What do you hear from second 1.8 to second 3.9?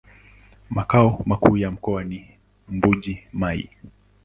ni Mbuji-Mayi.